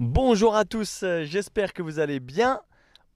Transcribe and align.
Bonjour 0.00 0.54
à 0.54 0.64
tous, 0.64 1.02
euh, 1.02 1.24
j'espère 1.24 1.72
que 1.72 1.82
vous 1.82 1.98
allez 1.98 2.20
bien. 2.20 2.60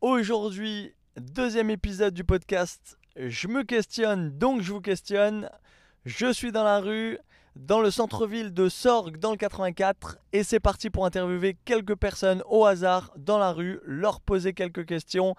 Aujourd'hui, 0.01 0.93
deuxième 1.17 1.71
épisode 1.71 2.13
du 2.13 2.25
podcast 2.25 2.99
Je 3.15 3.47
me 3.47 3.63
questionne, 3.63 4.37
donc 4.37 4.63
je 4.63 4.73
vous 4.73 4.81
questionne. 4.81 5.49
Je 6.07 6.33
suis 6.33 6.51
dans 6.51 6.65
la 6.65 6.81
rue, 6.81 7.19
dans 7.55 7.81
le 7.81 7.93
centre-ville 7.93 8.53
de 8.53 8.69
Sorgue, 8.69 9.17
dans 9.19 9.31
le 9.31 9.37
84, 9.37 10.19
et 10.33 10.43
c'est 10.43 10.59
parti 10.59 10.91
pour 10.91 11.07
interviewer 11.07 11.57
quelques 11.65 11.95
personnes 11.95 12.43
au 12.49 12.67
hasard 12.67 13.13
dans 13.17 13.39
la 13.39 13.53
rue, 13.53 13.79
leur 13.85 14.21
poser 14.21 14.53
quelques 14.53 14.85
questions. 14.85 15.37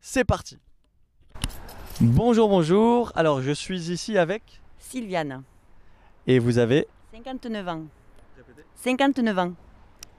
C'est 0.00 0.24
parti. 0.24 0.60
Bonjour, 2.00 2.48
bonjour. 2.48 3.10
Alors, 3.16 3.42
je 3.42 3.50
suis 3.50 3.90
ici 3.90 4.16
avec. 4.16 4.60
Sylviane, 4.78 5.42
Et 6.28 6.38
vous 6.38 6.58
avez. 6.58 6.86
59 7.12 7.68
ans. 7.68 7.82
59 8.76 9.38
ans. 9.40 9.54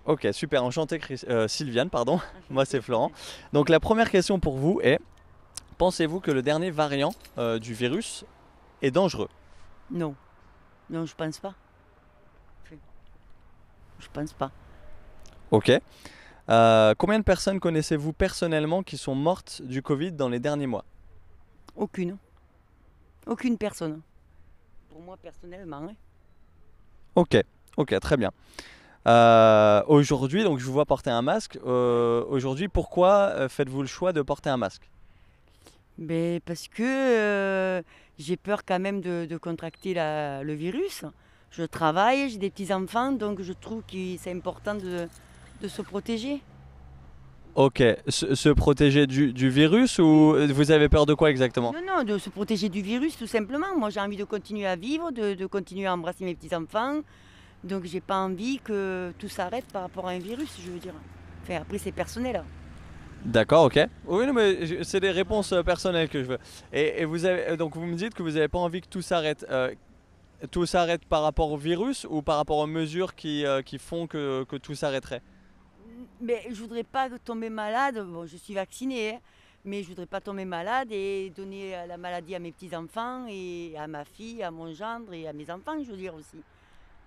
Ok, 0.06 0.28
super, 0.34 0.64
enchanté 0.64 1.00
Chris- 1.00 1.24
euh, 1.30 1.48
Sylviane, 1.48 1.90
pardon. 1.90 2.20
Moi 2.50 2.66
c'est 2.66 2.82
Florent. 2.82 3.12
Donc 3.54 3.70
la 3.70 3.80
première 3.80 4.10
question 4.12 4.40
pour 4.40 4.56
vous 4.58 4.80
est, 4.84 5.00
pensez-vous 5.78 6.20
que 6.20 6.32
le 6.32 6.42
dernier 6.42 6.70
variant 6.72 7.14
euh, 7.38 7.58
du 7.60 7.74
virus 7.74 8.24
est 8.82 8.92
dangereux? 8.92 9.30
Non. 9.90 10.16
Non, 10.90 11.06
je 11.06 11.16
pense 11.16 11.40
pas. 11.40 11.56
Je 13.98 14.08
pense 14.12 14.34
pas. 14.34 14.52
Ok. 15.52 15.72
Euh, 16.50 16.94
combien 16.98 17.18
de 17.18 17.24
personnes 17.24 17.60
connaissez-vous 17.60 18.14
personnellement 18.14 18.84
qui 18.84 18.98
sont 18.98 19.16
mortes 19.16 19.62
du 19.64 19.82
Covid 19.82 20.12
dans 20.12 20.30
les 20.30 20.40
derniers 20.40 20.68
mois? 20.68 20.86
Aucune. 21.76 22.18
Aucune 23.26 23.58
personne. 23.58 24.02
Pour 24.90 25.02
moi, 25.02 25.18
personnellement. 25.18 25.78
hein. 25.90 25.96
Ok, 27.16 27.38
ok, 27.78 28.00
très 28.00 28.18
bien. 28.18 28.32
Euh, 29.08 29.84
aujourd'hui, 29.88 30.44
donc 30.44 30.60
je 30.60 30.66
vous 30.66 30.74
vois 30.74 30.86
porter 30.86 31.12
un 31.12 31.22
masque. 31.22 31.60
Euh, 31.66 32.24
aujourd'hui, 32.30 32.68
pourquoi 32.68 33.32
euh, 33.36 33.50
faites-vous 33.50 33.82
le 33.82 33.88
choix 33.88 34.14
de 34.14 34.22
porter 34.22 34.50
un 34.50 34.58
masque? 34.58 34.90
Mais 35.98 36.42
parce 36.46 36.68
que 36.68 36.84
euh, 36.84 37.82
j'ai 38.18 38.36
peur 38.36 38.66
quand 38.66 38.80
même 38.80 39.02
de, 39.02 39.26
de 39.30 39.38
contracter 39.38 39.94
la- 39.94 40.44
le 40.44 40.54
virus. 40.54 41.06
Je 41.52 41.64
travaille, 41.64 42.30
j'ai 42.30 42.38
des 42.38 42.50
petits-enfants, 42.50 43.12
donc 43.14 43.42
je 43.42 43.54
trouve 43.54 43.82
que 43.84 44.18
c'est 44.20 44.32
important 44.32 44.76
de, 44.76 45.08
de 45.62 45.68
se 45.68 45.82
protéger. 45.82 46.42
Ok, 47.54 47.82
se, 48.10 48.36
se 48.36 48.50
protéger 48.50 49.08
du, 49.08 49.32
du 49.32 49.50
virus 49.50 50.00
ou 50.00 50.36
vous 50.54 50.72
avez 50.72 50.90
peur 50.90 51.06
de 51.06 51.14
quoi 51.14 51.30
exactement? 51.30 51.72
Non, 51.72 51.98
non, 52.00 52.04
de 52.04 52.18
se 52.18 52.30
protéger 52.30 52.68
du 52.68 52.82
virus, 52.82 53.18
tout 53.18 53.28
simplement. 53.28 53.68
Moi, 53.78 53.90
j'ai 53.92 54.02
envie 54.02 54.18
de 54.18 54.26
continuer 54.26 54.68
à 54.68 54.76
vivre, 54.76 55.12
de, 55.12 55.36
de 55.36 55.46
continuer 55.46 55.86
à 55.86 55.94
embrasser 55.94 56.26
mes 56.26 56.36
petits-enfants. 56.36 57.00
Donc, 57.66 57.84
j'ai 57.86 58.00
pas 58.00 58.20
envie 58.20 58.60
que 58.60 59.12
tout 59.20 59.28
s'arrête 59.28 59.66
par 59.74 59.82
rapport 59.82 60.08
à 60.08 60.12
un 60.12 60.20
virus, 60.20 60.56
je 60.64 60.72
veux 60.72 60.80
dire. 60.80 60.94
Enfin, 61.44 61.62
après, 61.62 61.80
c'est 61.80 61.92
personnel. 61.92 62.38
hein. 62.38 62.46
D'accord, 63.26 63.66
ok. 63.66 63.80
Oui, 64.06 64.28
non, 64.28 64.34
mais 64.34 64.84
c'est 64.84 65.00
des 65.00 65.10
réponses 65.10 65.52
euh, 65.52 65.64
personnelles 65.64 66.08
que 66.08 66.22
je 66.22 66.28
veux. 66.28 66.38
Et, 66.72 67.02
et 67.02 67.06
vous 67.06 67.26
avez, 67.26 67.48
euh, 67.50 67.58
donc 67.58 67.76
vous 67.76 67.88
me 67.88 67.96
dites 67.96 68.14
que 68.14 68.22
vous 68.22 68.32
n'avez 68.32 68.48
pas 68.48 68.60
envie 68.60 68.82
que 68.82 68.88
tout 68.88 69.02
s'arrête. 69.02 69.46
Euh, 69.50 69.74
tout 70.52 70.68
s'arrête 70.68 71.04
par 71.06 71.24
rapport 71.24 71.52
au 71.52 71.58
virus 71.58 72.06
ou 72.08 72.22
par 72.22 72.38
rapport 72.38 72.58
aux 72.58 72.68
mesures 72.68 73.16
qui, 73.16 73.44
euh, 73.46 73.64
qui 73.64 73.80
font 73.80 74.06
que, 74.06 74.44
que 74.44 74.58
tout 74.58 74.76
s'arrêterait? 74.76 75.24
Mais 76.22 76.44
je 76.52 76.62
voudrais 76.62 76.84
pas 76.84 77.10
tomber 77.24 77.50
malade. 77.50 78.06
Bon, 78.06 78.28
je 78.28 78.38
suis 78.38 78.54
vaccinée, 78.54 79.16
hein, 79.16 79.20
mais 79.64 79.82
je 79.82 79.88
voudrais 79.88 80.06
pas 80.06 80.22
tomber 80.22 80.46
malade 80.46 80.90
et 80.92 81.32
donner 81.36 81.74
la 81.88 81.98
maladie 81.98 82.36
à 82.36 82.40
mes 82.40 82.52
petits-enfants 82.52 83.26
et 83.28 83.74
à 83.76 83.88
ma 83.88 84.06
fille, 84.06 84.44
à 84.44 84.52
mon 84.52 84.72
gendre 84.72 85.14
et 85.14 85.28
à 85.28 85.34
mes 85.34 85.50
enfants, 85.50 85.82
je 85.84 85.90
veux 85.90 85.98
dire 85.98 86.14
aussi. 86.14 86.38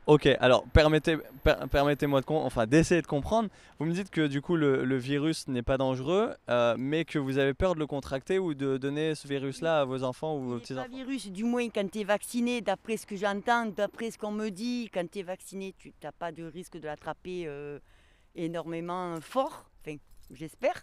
Ok, 0.08 0.26
alors 0.40 0.64
permettez, 0.72 1.18
per- 1.44 1.56
permettez-moi 1.70 2.22
de 2.22 2.26
enfin, 2.30 2.66
d'essayer 2.66 3.02
de 3.02 3.06
comprendre. 3.06 3.50
Vous 3.78 3.84
me 3.84 3.92
dites 3.92 4.08
que 4.08 4.26
du 4.26 4.40
coup 4.40 4.56
le, 4.56 4.82
le 4.82 4.96
virus 4.96 5.46
n'est 5.48 5.62
pas 5.62 5.76
dangereux, 5.76 6.34
euh, 6.48 6.76
mais 6.78 7.04
que 7.04 7.18
vous 7.18 7.36
avez 7.36 7.52
peur 7.52 7.74
de 7.74 7.78
le 7.78 7.86
contracter 7.86 8.38
ou 8.38 8.54
de 8.54 8.78
donner 8.78 9.14
ce 9.14 9.28
virus-là 9.28 9.82
à 9.82 9.84
vos 9.84 10.02
enfants 10.04 10.34
ou 10.38 10.40
vos 10.48 10.58
petits-enfants. 10.60 10.88
virus, 10.90 11.30
du 11.30 11.44
moins 11.44 11.68
quand 11.68 11.86
tu 11.90 11.98
es 12.00 12.04
vacciné, 12.04 12.62
d'après 12.62 12.96
ce 12.96 13.04
que 13.04 13.16
j'entends, 13.16 13.66
d'après 13.66 14.10
ce 14.10 14.16
qu'on 14.16 14.30
me 14.32 14.48
dit, 14.48 14.88
quand 14.94 15.06
tu 15.10 15.18
es 15.18 15.22
vacciné, 15.22 15.74
tu 15.78 15.92
n'as 16.02 16.12
pas 16.12 16.32
de 16.32 16.44
risque 16.44 16.78
de 16.78 16.86
l'attraper 16.86 17.42
euh, 17.46 17.78
énormément 18.34 19.20
fort, 19.20 19.68
enfin 19.84 19.98
j'espère, 20.30 20.82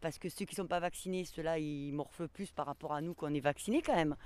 parce 0.00 0.18
que 0.18 0.30
ceux 0.30 0.46
qui 0.46 0.54
ne 0.54 0.62
sont 0.62 0.66
pas 0.68 0.80
vaccinés, 0.80 1.26
ceux-là, 1.26 1.58
ils 1.58 1.92
morflent 1.92 2.28
plus 2.28 2.50
par 2.50 2.64
rapport 2.64 2.94
à 2.94 3.02
nous 3.02 3.12
qu'on 3.12 3.34
est 3.34 3.40
vaccinés 3.40 3.82
quand 3.82 3.94
même. 3.96 4.16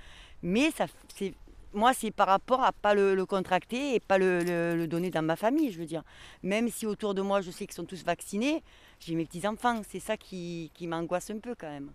Mais 0.41 0.71
ça, 0.71 0.85
c'est, 1.13 1.33
moi, 1.73 1.93
c'est 1.93 2.11
par 2.11 2.27
rapport 2.27 2.63
à 2.63 2.71
pas 2.71 2.93
le, 2.93 3.15
le 3.15 3.25
contracter 3.25 3.95
et 3.95 3.99
pas 3.99 4.17
le, 4.17 4.43
le- 4.43 4.75
le 4.75 4.87
donner 4.87 5.09
dans 5.09 5.21
ma 5.21 5.35
famille, 5.35 5.71
je 5.71 5.79
veux 5.79 5.85
dire. 5.85 6.03
Même 6.43 6.69
si 6.69 6.85
autour 6.85 7.13
de 7.13 7.21
moi, 7.21 7.41
je 7.41 7.51
sais 7.51 7.65
qu'ils 7.65 7.75
sont 7.75 7.85
tous 7.85 8.03
vaccinés, 8.03 8.63
j'ai 8.99 9.15
mes 9.15 9.25
petits-enfants, 9.25 9.81
c'est 9.89 9.99
ça 9.99 10.17
qui, 10.17 10.71
qui 10.73 10.87
m'angoisse 10.87 11.29
un 11.29 11.39
peu 11.39 11.55
quand 11.57 11.69
même. 11.69 11.91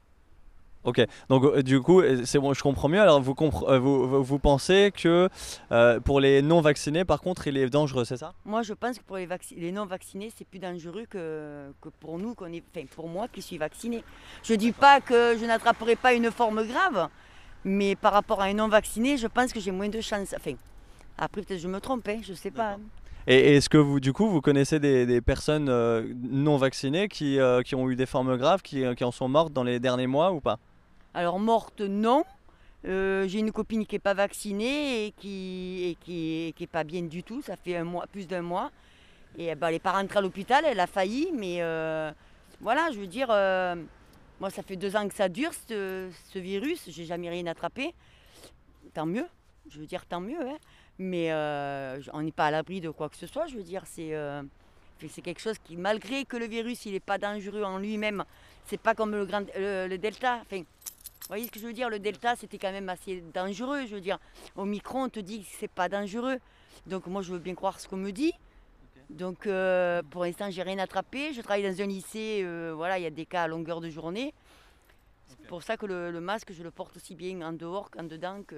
Ok, 0.85 1.05
donc 1.29 1.43
euh, 1.45 1.61
du 1.63 1.81
coup, 1.81 2.01
euh, 2.01 2.23
c'est 2.25 2.39
bon, 2.39 2.55
je 2.55 2.63
comprends 2.63 2.89
mieux. 2.89 3.01
Alors 3.01 3.21
vous, 3.21 3.35
euh, 3.67 3.79
vous, 3.81 4.23
vous- 4.23 4.39
pensez 4.39 4.93
que 4.97 5.29
euh, 5.73 5.99
pour 5.99 6.21
les 6.21 6.41
non 6.41 6.61
vaccinés, 6.61 7.05
par 7.05 7.21
contre, 7.21 7.49
il 7.49 7.57
est 7.57 7.69
dangereux, 7.69 8.05
c'est 8.05 8.17
ça? 8.17 8.33
Moi, 8.45 8.63
je 8.63 8.75
pense 8.75 8.97
que 8.99 9.03
pour 9.05 9.17
les, 9.17 9.27
vacci- 9.27 9.57
les 9.59 9.73
non-vaccinés, 9.73 10.31
c'est 10.37 10.47
plus 10.47 10.61
dangereux 10.61 11.05
que, 11.11 11.73
que 11.81 11.89
pour 12.01 12.19
nous, 12.19 12.35
qu'on 12.37 12.53
est, 12.53 12.63
enfin, 12.75 12.87
pour 12.95 13.09
moi 13.09 13.27
qui 13.27 13.43
suis 13.43 13.59
vaccinée. 13.59 14.05
Je 14.45 14.53
ne 14.53 14.59
dis 14.59 14.71
pas 14.71 15.01
que 15.01 15.37
je 15.37 15.45
n'attraperai 15.45 15.97
pas 15.97 16.15
une 16.15 16.31
forme 16.31 16.65
grave, 16.65 17.09
mais 17.65 17.97
par 17.97 18.13
rapport 18.13 18.41
à 18.41 18.45
un 18.45 18.55
non-vacciné, 18.55 19.17
je 19.17 19.27
pense 19.27 19.53
que 19.53 19.61
j'ai 19.61 19.71
moins 19.71 19.89
de 19.89 20.01
chances. 20.01 20.35
Enfin, 20.37 20.55
après, 21.17 21.43
peut-être 21.43 21.61
je 21.61 21.69
me 21.69 21.81
trompe, 21.81 22.07
hein, 22.09 22.21
je 22.23 22.33
ne 22.33 22.37
sais 22.37 22.51
pas. 22.51 22.77
Et 23.27 23.37
et 23.37 23.57
est-ce 23.57 23.69
que 23.69 23.77
vous, 23.77 24.01
du 24.01 24.13
coup, 24.13 24.29
vous 24.29 24.41
connaissez 24.41 24.81
des, 24.81 25.05
des 25.05 25.21
personnes 25.21 25.69
euh, 25.69 26.15
non 26.23 26.57
vaccinées 26.57 27.09
qui, 27.09 27.39
euh, 27.39 27.63
qui 27.63 27.75
ont 27.75 27.91
eu 27.91 27.97
des 27.97 28.07
formes 28.07 28.37
graves, 28.39 28.63
qui, 28.63 28.85
euh, 28.85 28.95
qui 28.95 29.05
en 29.05 29.11
sont 29.11 29.29
mortes 29.29 29.53
dans 29.53 29.65
les 29.65 29.79
derniers 29.79 30.07
mois 30.07 30.33
ou 30.33 30.41
pas? 30.41 30.59
Alors, 31.13 31.39
morte, 31.39 31.83
non. 31.83 32.25
Euh, 32.87 33.27
j'ai 33.29 33.41
une 33.41 33.53
copine 33.53 33.85
qui 33.85 33.97
n'est 33.97 34.01
pas 34.01 34.15
vaccinée 34.15 35.07
et 35.07 35.11
qui 35.11 35.89
n'est 35.89 36.05
qui, 36.05 36.55
qui 36.57 36.65
est 36.65 36.69
pas 36.69 36.85
bien 36.85 37.03
du 37.03 37.23
tout. 37.23 37.43
Ça 37.43 37.57
fait 37.57 37.77
un 37.77 37.85
mois, 37.85 38.07
plus 38.11 38.27
d'un 38.27 38.41
mois. 38.41 38.71
Et 39.37 39.55
ben, 39.55 39.67
elle 39.67 39.75
n'est 39.75 39.79
pas 39.79 39.93
rentrée 39.93 40.21
à 40.21 40.23
l'hôpital, 40.23 40.65
elle 40.67 40.81
a 40.81 40.87
failli. 40.87 41.29
Mais 41.37 41.57
voilà, 42.61 42.89
je 42.93 42.99
veux 42.99 43.07
dire, 43.07 43.29
moi, 44.41 44.51
ça 44.51 44.63
fait 44.63 44.77
deux 44.77 44.95
ans 44.97 45.09
que 45.09 45.15
ça 45.15 45.29
dure, 45.29 45.51
ce, 45.69 46.09
ce 46.33 46.39
virus. 46.39 46.85
J'ai 46.89 47.05
jamais 47.05 47.29
rien 47.29 47.47
attrapé. 47.47 47.95
Tant 48.95 49.07
mieux. 49.07 49.27
Je 49.69 49.79
veux 49.81 49.87
dire, 49.87 50.07
tant 50.07 50.21
mieux. 50.21 50.41
hein. 50.41 50.57
Mais 50.99 51.31
euh, 51.31 52.01
on 52.13 52.23
n'est 52.23 52.33
pas 52.33 52.47
à 52.47 52.51
l'abri 52.51 52.81
de 52.81 52.91
quoi 52.91 53.09
que 53.09 53.17
ce 53.17 53.27
soit. 53.27 53.47
Je 53.47 53.57
veux 53.57 53.63
dire, 53.63 53.83
c'est 53.87 54.15
euh, 54.15 54.43
quelque 55.23 55.41
chose 55.41 55.57
qui, 55.63 55.77
malgré 55.77 56.25
que 56.25 56.37
le 56.37 56.47
virus, 56.47 56.87
il 56.87 56.93
n'est 56.93 57.01
pas 57.01 57.19
dangereux 57.19 57.63
en 57.63 57.79
lui-même, 57.79 58.25
c'est 58.67 58.81
pas 58.81 58.95
comme 58.95 59.15
le 59.15 59.97
Delta. 59.97 60.41
Enfin, 60.43 60.59
vous 60.59 61.29
voyez 61.29 61.47
ce 61.47 61.51
que 61.51 61.61
je 61.61 61.67
veux 61.67 61.73
dire? 61.73 61.89
Le 61.91 61.99
Delta, 61.99 62.35
c'était 62.37 62.59
quand 62.59 62.73
même 62.73 62.89
assez 62.89 63.23
dangereux. 63.35 63.87
Je 63.87 63.95
veux 63.95 64.01
dire, 64.01 64.19
au 64.57 64.65
micro, 64.65 64.99
on 64.99 65.09
te 65.09 65.21
dit 65.21 65.43
que 65.43 65.49
c'est 65.59 65.71
pas 65.71 65.89
dangereux. 65.89 66.39
Donc 66.87 67.07
moi, 67.07 67.23
je 67.23 67.33
veux 67.33 67.39
bien 67.39 67.55
croire 67.55 67.79
ce 67.79 67.87
qu'on 67.87 67.97
me 67.97 68.11
dit. 68.11 68.33
Donc 69.11 69.47
euh, 69.47 70.03
pour 70.11 70.25
l'instant, 70.25 70.51
j'ai 70.51 70.63
rien 70.63 70.79
attrapé. 70.79 71.33
Je 71.33 71.41
travaille 71.41 71.63
dans 71.63 71.83
un 71.83 71.87
lycée. 71.87 72.43
euh, 72.45 72.73
voilà, 72.75 72.99
il 72.99 73.03
y 73.03 73.07
a 73.07 73.11
des 73.11 73.27
cas 73.27 73.45
à 73.45 73.49
longueur 73.49 73.81
de 73.81 73.89
journée. 73.91 74.35
C'est 75.27 75.47
pour 75.49 75.63
ça 75.63 75.77
que 75.77 75.87
le, 75.87 76.11
le 76.11 76.21
masque, 76.21 76.53
je 76.53 76.63
le 76.63 76.71
porte 76.71 76.97
aussi 76.97 77.15
bien 77.15 77.41
en 77.43 77.53
dehors 77.53 77.91
qu'en 77.91 78.05
dedans. 78.05 78.43
Que 78.47 78.57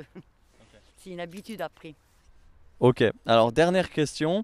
c'est 0.97 1.11
une 1.11 1.21
habitude 1.21 1.61
après. 1.61 1.95
Ok, 2.81 3.05
alors 3.27 3.53
dernière 3.53 3.91
question, 3.91 4.43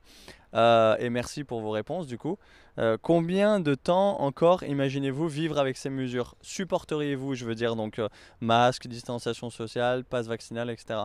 euh, 0.52 0.94
et 0.98 1.08
merci 1.08 1.42
pour 1.42 1.62
vos 1.62 1.70
réponses 1.70 2.06
du 2.06 2.18
coup. 2.18 2.36
Euh, 2.78 2.98
combien 3.00 3.60
de 3.60 3.74
temps 3.74 4.20
encore 4.20 4.62
imaginez-vous 4.62 5.26
vivre 5.26 5.58
avec 5.58 5.78
ces 5.78 5.88
mesures? 5.88 6.34
Supporteriez-vous, 6.42 7.34
je 7.34 7.46
veux 7.46 7.54
dire, 7.54 7.76
donc 7.76 7.98
euh, 7.98 8.10
masque, 8.40 8.88
distanciation 8.88 9.48
sociale, 9.48 10.04
passe 10.04 10.26
vaccinal, 10.26 10.68
etc. 10.68 11.04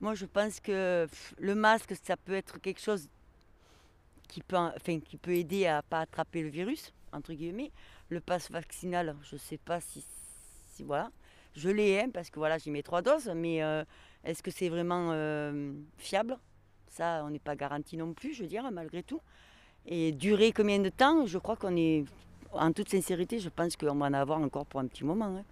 Moi, 0.00 0.14
je 0.14 0.26
pense 0.26 0.60
que 0.60 1.06
pff, 1.10 1.34
le 1.38 1.56
masque, 1.56 1.94
ça 2.04 2.16
peut 2.16 2.34
être 2.34 2.60
quelque 2.60 2.80
chose 2.80 3.08
qui 4.34 4.42
peut, 4.42 4.56
en- 4.56 4.72
enfin, 4.76 4.98
qui 4.98 5.16
peut 5.16 5.36
aider 5.36 5.66
à 5.66 5.80
pas 5.82 6.00
attraper 6.00 6.42
le 6.42 6.48
virus, 6.48 6.92
entre 7.12 7.32
guillemets. 7.32 7.70
Le 8.08 8.18
passe 8.18 8.50
vaccinal, 8.50 9.14
je 9.22 9.36
ne 9.36 9.38
sais 9.38 9.58
pas 9.58 9.80
si, 9.80 10.04
si- 10.72 10.82
voilà. 10.82 11.08
Je 11.54 11.68
l'ai, 11.70 12.00
hein, 12.00 12.08
parce 12.12 12.30
que 12.30 12.40
voilà, 12.40 12.58
j'ai 12.58 12.72
mes 12.72 12.82
trois 12.82 13.00
doses, 13.00 13.30
mais 13.32 13.62
euh, 13.62 13.84
est-ce 14.24 14.42
que 14.42 14.50
c'est 14.50 14.68
vraiment 14.68 15.10
euh, 15.12 15.72
fiable? 15.98 16.36
Ça, 16.88 17.22
on 17.24 17.30
n'est 17.30 17.38
pas 17.38 17.54
garanti 17.54 17.96
non 17.96 18.12
plus, 18.12 18.34
je 18.34 18.42
veux 18.42 18.48
dire, 18.48 18.68
malgré 18.72 19.04
tout. 19.04 19.20
Et 19.86 20.10
durer 20.10 20.50
combien 20.50 20.80
de 20.80 20.88
temps? 20.88 21.26
Je 21.26 21.38
crois 21.38 21.54
qu'on 21.54 21.76
est, 21.76 22.04
en 22.52 22.72
toute 22.72 22.88
sincérité, 22.88 23.38
je 23.38 23.50
pense 23.50 23.76
qu'on 23.76 23.94
va 23.94 24.06
en 24.06 24.14
avoir 24.14 24.40
encore 24.40 24.66
pour 24.66 24.80
un 24.80 24.88
petit 24.88 25.04
moment. 25.04 25.36
hein. 25.38 25.44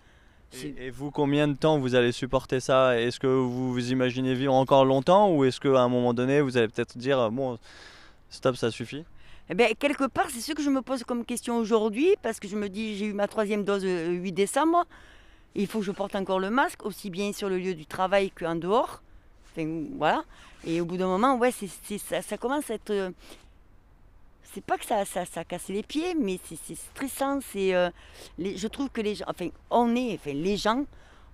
Et, 0.54 0.86
et 0.86 0.90
vous, 0.90 1.12
combien 1.12 1.46
de 1.46 1.54
temps 1.54 1.78
vous 1.78 1.94
allez 1.94 2.10
supporter 2.10 2.58
ça? 2.58 3.00
Est-ce 3.00 3.20
que 3.20 3.28
vous 3.28 3.72
vous 3.72 3.92
imaginez 3.92 4.34
vivre 4.34 4.54
encore 4.54 4.84
longtemps 4.84 5.30
ou 5.32 5.44
est-ce 5.44 5.60
qu'à 5.60 5.80
un 5.80 5.88
moment 5.88 6.12
donné, 6.14 6.40
vous 6.40 6.56
allez 6.56 6.68
peut-être 6.68 6.98
dire, 6.98 7.30
bon, 7.30 7.58
stop, 8.32 8.56
ça 8.56 8.70
suffit 8.70 9.04
Eh 9.48 9.54
bien, 9.54 9.68
quelque 9.78 10.04
part, 10.04 10.26
c'est 10.30 10.40
ce 10.40 10.52
que 10.52 10.62
je 10.62 10.70
me 10.70 10.82
pose 10.82 11.04
comme 11.04 11.24
question 11.24 11.58
aujourd'hui, 11.58 12.14
parce 12.22 12.40
que 12.40 12.48
je 12.48 12.56
me 12.56 12.68
dis, 12.68 12.96
j'ai 12.96 13.06
eu 13.06 13.12
ma 13.12 13.28
troisième 13.28 13.64
dose 13.64 13.84
le 13.84 14.12
8 14.12 14.32
décembre, 14.32 14.86
il 15.54 15.66
faut 15.66 15.80
que 15.80 15.84
je 15.84 15.92
porte 15.92 16.16
encore 16.16 16.40
le 16.40 16.50
masque, 16.50 16.84
aussi 16.84 17.10
bien 17.10 17.32
sur 17.32 17.48
le 17.48 17.58
lieu 17.58 17.74
du 17.74 17.86
travail 17.86 18.30
qu'en 18.30 18.56
dehors. 18.56 19.02
Enfin, 19.50 19.84
voilà. 19.98 20.24
Et 20.64 20.80
au 20.80 20.86
bout 20.86 20.96
d'un 20.96 21.06
moment, 21.06 21.36
ouais, 21.36 21.52
ça, 21.52 22.38
commence 22.38 22.70
à 22.70 22.74
être. 22.74 22.90
euh, 22.90 23.10
c'est 24.54 24.64
pas 24.64 24.76
que 24.76 24.84
ça, 24.84 25.02
a 25.36 25.44
cassé 25.44 25.72
les 25.72 25.82
pieds, 25.82 26.14
mais 26.14 26.38
c'est 26.44 26.74
stressant. 26.74 27.40
Euh, 27.56 27.90
je 28.38 28.66
trouve 28.68 28.90
que 28.90 29.00
les 29.00 29.14
gens, 29.14 29.24
enfin, 29.28 29.48
on 29.70 29.94
est, 29.94 30.14
enfin, 30.14 30.32
les 30.32 30.56
gens, 30.56 30.84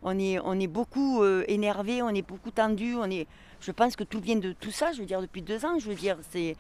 on 0.03 0.19
est, 0.19 0.39
on 0.41 0.59
est 0.59 0.69
beaucoup 0.69 1.23
euh, 1.23 1.45
énervés, 1.49 2.03
on 2.03 2.11
est 2.11 2.27
beaucoup 2.27 2.51
tendus. 2.51 2.97
On 2.97 3.11
est, 3.11 3.27
je 3.61 3.73
pense 3.73 3.97
que 3.97 4.05
tout 4.05 4.21
vient 4.21 4.37
de 4.37 4.53
tout 4.53 4.71
ça. 4.71 4.93
Je 4.93 5.01
veux 5.01 5.07
dire, 5.07 5.21
depuis 5.21 5.43
deux 5.43 5.65
ans, 5.65 5.79
je 5.79 5.89
veux 5.89 5.95
dire, 5.95 6.17
c'est, 6.31 6.57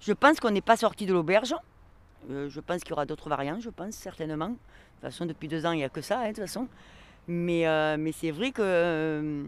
je 0.00 0.12
pense 0.12 0.40
qu'on 0.40 0.50
n'est 0.50 0.60
pas 0.60 0.76
sorti 0.76 1.06
de 1.06 1.12
l'auberge. 1.12 1.54
Euh, 2.30 2.48
je 2.48 2.60
pense 2.60 2.80
qu'il 2.82 2.90
y 2.90 2.92
aura 2.92 3.06
d'autres 3.06 3.28
variants, 3.28 3.60
je 3.60 3.70
pense 3.70 3.94
certainement. 3.94 4.48
De 4.48 4.54
toute 4.54 5.00
façon, 5.02 5.26
depuis 5.26 5.48
deux 5.48 5.66
ans, 5.66 5.72
il 5.72 5.78
n'y 5.78 5.84
a 5.84 5.88
que 5.88 6.00
ça, 6.00 6.20
hein, 6.20 6.24
de 6.24 6.28
toute 6.28 6.44
façon. 6.44 6.68
Mais, 7.28 7.66
euh, 7.66 7.96
mais 7.98 8.12
c'est 8.12 8.30
vrai 8.30 8.50
que 8.52 8.62
euh, 8.62 9.44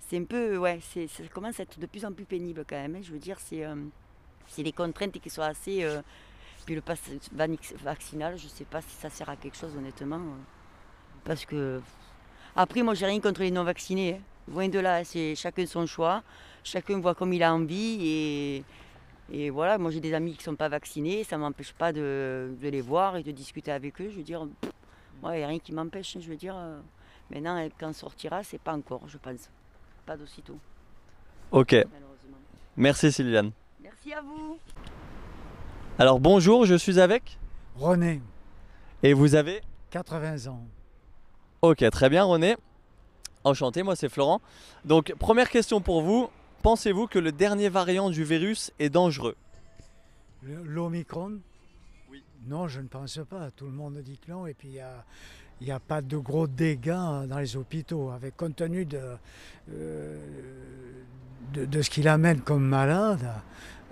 c'est 0.00 0.18
un 0.18 0.24
peu, 0.24 0.56
ouais, 0.58 0.80
ça 0.82 1.00
commence 1.32 1.58
à 1.60 1.62
être 1.64 1.78
de 1.78 1.86
plus 1.86 2.04
en 2.04 2.12
plus 2.12 2.24
pénible 2.24 2.64
quand 2.68 2.76
même. 2.76 2.96
hein. 2.96 3.00
Je 3.02 3.12
veux 3.12 3.18
dire, 3.18 3.38
c'est, 3.40 3.64
c'est 4.48 4.62
des 4.62 4.72
contraintes 4.72 5.18
qui 5.18 5.30
sont 5.30 5.42
assez. 5.42 5.86
puis 6.66 6.74
le 6.74 6.80
pass 6.82 7.00
vaccinal, 7.82 8.36
je 8.38 8.44
ne 8.44 8.50
sais 8.50 8.64
pas 8.64 8.82
si 8.82 8.94
ça 8.96 9.08
sert 9.10 9.28
à 9.28 9.36
quelque 9.36 9.56
chose 9.56 9.74
honnêtement. 9.76 10.20
Parce 11.24 11.44
que. 11.44 11.80
Après, 12.54 12.82
moi, 12.82 12.92
j'ai 12.94 13.06
rien 13.06 13.20
contre 13.20 13.40
les 13.40 13.50
non-vaccinés. 13.50 14.14
hein. 14.16 14.20
Loin 14.48 14.68
de 14.68 14.78
là, 14.78 15.04
c'est 15.04 15.34
chacun 15.34 15.66
son 15.66 15.86
choix. 15.86 16.22
Chacun 16.64 17.00
voit 17.00 17.14
comme 17.14 17.32
il 17.32 17.42
a 17.42 17.54
envie. 17.54 17.98
Et, 18.06 18.64
et 19.32 19.50
voilà, 19.50 19.78
moi, 19.78 19.90
j'ai 19.90 20.00
des 20.00 20.14
amis 20.14 20.32
qui 20.32 20.38
ne 20.38 20.42
sont 20.44 20.56
pas 20.56 20.68
vaccinés. 20.68 21.24
Ça 21.24 21.36
ne 21.36 21.42
m'empêche 21.42 21.72
pas 21.72 21.92
de, 21.92 22.54
de 22.60 22.68
les 22.68 22.80
voir 22.80 23.16
et 23.16 23.22
de 23.22 23.30
discuter 23.30 23.70
avec 23.72 24.00
eux. 24.00 24.10
Je 24.10 24.16
veux 24.16 24.22
dire, 24.22 24.46
moi, 25.22 25.34
il 25.36 25.38
n'y 25.38 25.44
a 25.44 25.48
rien 25.48 25.58
qui 25.58 25.72
m'empêche. 25.72 26.16
hein. 26.16 26.20
Je 26.22 26.28
veux 26.28 26.36
dire, 26.36 26.54
euh, 26.56 26.80
maintenant, 27.30 27.66
quand 27.78 27.88
on 27.88 27.92
sortira, 27.92 28.42
c'est 28.42 28.60
pas 28.60 28.74
encore, 28.74 29.02
je 29.08 29.18
pense. 29.18 29.48
Pas 30.06 30.16
d'aussitôt, 30.16 30.58
Ok, 31.52 31.72
malheureusement. 31.72 32.38
merci 32.76 33.12
Sylviane. 33.12 33.52
Merci 33.80 34.12
à 34.12 34.20
vous. 34.20 34.58
Alors 35.96 36.18
bonjour, 36.18 36.64
je 36.66 36.74
suis 36.74 36.98
avec 36.98 37.38
René, 37.76 38.20
et 39.04 39.12
vous 39.12 39.36
avez 39.36 39.60
80 39.90 40.48
ans. 40.50 40.64
Ok, 41.60 41.88
très 41.92 42.08
bien 42.10 42.24
René. 42.24 42.56
Enchanté, 43.44 43.82
moi 43.82 43.96
c'est 43.96 44.08
Florent. 44.08 44.40
Donc 44.84 45.14
première 45.18 45.50
question 45.50 45.80
pour 45.80 46.02
vous, 46.02 46.30
pensez-vous 46.62 47.06
que 47.06 47.18
le 47.18 47.32
dernier 47.32 47.68
variant 47.68 48.10
du 48.10 48.24
virus 48.24 48.72
est 48.78 48.90
dangereux? 48.90 49.36
L'Omicron? 50.64 51.38
Oui. 52.10 52.22
Non, 52.48 52.66
je 52.66 52.80
ne 52.80 52.88
pense 52.88 53.20
pas. 53.30 53.50
Tout 53.52 53.66
le 53.66 53.72
monde 53.72 53.98
dit 53.98 54.18
que 54.18 54.30
non. 54.30 54.46
Et 54.46 54.54
puis, 54.54 54.68
il 54.68 54.74
n'y 54.74 54.80
a, 54.80 55.04
il 55.60 55.68
y 55.68 55.70
a 55.70 55.78
pas 55.78 56.02
de 56.02 56.16
gros 56.16 56.48
dégâts 56.48 57.26
dans 57.28 57.38
les 57.38 57.56
hôpitaux. 57.56 58.10
Avec 58.10 58.36
compte 58.36 58.56
tenu 58.56 58.84
de, 58.84 59.00
euh, 59.72 60.26
de, 61.52 61.64
de 61.64 61.82
ce 61.82 61.90
qu'il 61.90 62.08
amène 62.08 62.40
comme 62.40 62.64
malade, 62.64 63.30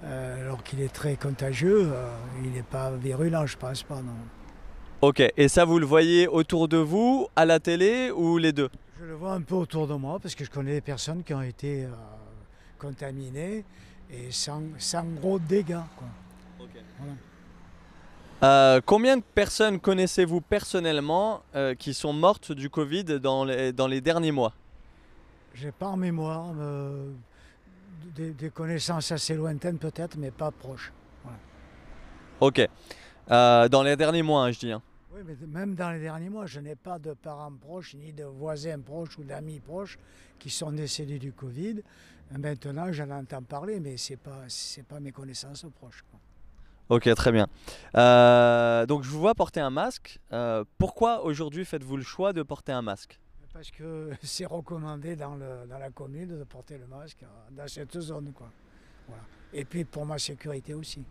euh, 0.03 0.41
alors 0.41 0.65
qu'il 0.65 0.81
est 0.81 0.93
très 0.93 1.15
contagieux, 1.17 1.93
euh, 1.93 2.11
il 2.43 2.51
n'est 2.51 2.63
pas 2.63 2.91
virulent, 2.91 3.47
je 3.47 3.57
pense 3.57 3.85
pas, 3.85 4.03
non. 4.03 4.17
Ok, 5.03 5.23
et 5.37 5.49
ça 5.49 5.65
vous 5.65 5.79
le 5.79 5.87
voyez 5.87 6.29
autour 6.29 6.69
de 6.69 6.77
vous, 6.77 7.27
à 7.35 7.47
la 7.47 7.59
télé 7.59 8.11
ou 8.11 8.37
les 8.37 8.53
deux? 8.53 8.69
Je 9.01 9.07
le 9.07 9.15
vois 9.15 9.33
un 9.33 9.41
peu 9.41 9.55
autour 9.55 9.87
de 9.87 9.95
moi 9.95 10.19
parce 10.21 10.35
que 10.35 10.45
je 10.45 10.51
connais 10.51 10.73
des 10.75 10.81
personnes 10.83 11.23
qui 11.25 11.33
ont 11.33 11.41
été 11.41 11.85
euh, 11.85 11.89
contaminées 12.79 13.65
et 14.11 14.31
sans, 14.31 14.63
sans 14.79 15.05
gros 15.05 15.39
dégâts. 15.39 15.79
quoi. 15.97 16.07
Voilà. 16.99 17.13
Euh, 18.43 18.81
Combien 18.85 19.17
de 19.17 19.23
personnes 19.23 19.81
connaissez-vous 19.81 20.43
personnellement 20.43 21.43
euh, 21.55 21.75
qui 21.75 21.95
sont 21.95 22.13
mortes 22.13 22.53
du 22.53 22.69
Covid 22.69 23.05
dans 23.21 23.45
les, 23.47 23.73
dans 23.73 23.87
les 23.87 24.03
derniers 24.03 24.33
mois? 24.33 24.53
J'ai 25.55 25.73
pas 25.73 25.87
en 25.89 25.97
mémoire 25.97 26.53
euh, 26.59 27.11
des, 28.15 28.33
des 28.33 28.51
connaissances 28.51 29.13
assez 29.13 29.35
lointaines 29.35 29.79
peut-être, 29.79 30.17
mais 30.19 30.31
pas 30.31 30.51
proches. 30.51 30.93
Ok, 32.41 32.69
Euh, 33.31 33.69
dans 33.69 33.83
les 33.85 33.95
derniers 33.97 34.23
mois, 34.23 34.45
hein, 34.45 34.51
je 34.51 34.59
dis. 34.59 34.73
hein. 34.73 34.83
Oui, 35.13 35.23
mais 35.25 35.35
même 35.47 35.75
dans 35.75 35.91
les 35.91 35.99
derniers 35.99 36.29
mois, 36.29 36.47
je 36.47 36.61
n'ai 36.61 36.77
pas 36.77 36.99
de 36.99 37.15
parents 37.15 37.53
proches, 37.53 37.95
ni 37.95 38.13
de 38.13 38.25
voisins 38.25 38.79
proches 38.81 39.19
ou 39.19 39.25
d'amis 39.25 39.59
proches 39.59 39.99
qui 40.39 40.51
sont 40.51 40.71
décédés 40.71 41.19
du 41.19 41.33
Covid. 41.33 41.83
Maintenant, 42.39 42.93
j'en 42.93 43.11
entends 43.11 43.43
parler, 43.43 43.81
mais 43.81 43.97
ce 43.97 44.13
n'est 44.13 44.17
pas, 44.19 44.45
c'est 44.47 44.85
pas 44.85 45.01
mes 45.01 45.11
connaissances 45.11 45.67
proches. 45.75 46.05
quoi. 46.11 46.21
Ok, 46.91 47.13
très 47.15 47.31
bien. 47.31 47.49
Euh, 47.97 48.85
donc 48.87 49.05
je 49.05 49.11
vous 49.11 49.21
vois 49.21 49.35
porter 49.35 49.61
un 49.61 49.71
masque. 49.71 50.19
Euh, 50.33 50.65
pourquoi 50.79 51.25
aujourd'hui 51.25 51.65
faites-vous 51.65 51.97
le 51.97 52.03
choix 52.03 52.33
de 52.33 52.43
porter 52.43 52.73
un 52.73 52.83
masque? 52.83 53.21
Parce 53.53 53.71
que 53.71 54.11
c'est 54.23 54.47
recommandé 54.47 55.17
dans, 55.17 55.35
le, 55.35 55.67
dans 55.69 55.79
la 55.79 55.91
commune 55.91 56.39
de 56.39 56.45
porter 56.45 56.79
le 56.79 56.87
masque 56.87 57.23
euh, 57.23 57.27
dans 57.51 57.69
cette 57.69 57.99
zone. 58.01 58.33
Quoi. 58.33 58.51
Voilà. 59.07 59.23
Et 59.53 59.65
puis 59.65 59.85
pour 59.85 60.05
ma 60.05 60.19
sécurité 60.19 60.75
aussi. 60.75 61.05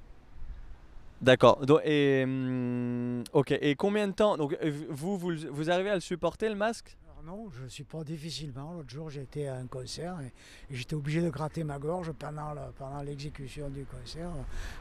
D'accord. 1.22 1.62
Et 1.84 2.24
hum, 2.24 3.24
ok. 3.34 3.52
Et 3.62 3.76
combien 3.76 4.08
de 4.08 4.14
temps 4.14 4.38
Donc 4.38 4.56
euh, 4.64 4.72
vous, 4.90 5.18
vous 5.18 5.34
vous 5.52 5.70
arrivez 5.70 5.90
à 5.90 5.96
le 5.96 6.02
supporter 6.02 6.50
le 6.50 6.56
masque? 6.56 6.98
Non, 7.26 7.50
je 7.52 7.68
supporte 7.68 8.08
difficilement. 8.08 8.74
L'autre 8.74 8.90
jour, 8.90 9.10
j'étais 9.10 9.48
à 9.48 9.56
un 9.56 9.68
concert 9.68 10.16
et, 10.22 10.32
j'étais 10.74 10.96
obligé 10.96 11.22
de 11.22 11.30
gratter 11.30 11.64
ma 11.64 11.78
gorge 11.78 12.12
pendant, 12.14 12.54
le- 12.54 12.72
pendant 12.78 13.02
l'exécution 13.04 13.70
du 13.70 13.86
concert 13.86 14.30